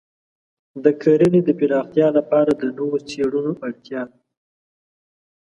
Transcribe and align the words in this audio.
د 0.83 0.85
کرنې 1.01 1.41
د 1.45 1.49
پراختیا 1.59 2.07
لپاره 2.17 2.51
د 2.55 2.63
نوو 2.77 2.97
څېړنو 3.09 3.51
اړتیا 3.67 4.01
ده. 4.09 4.15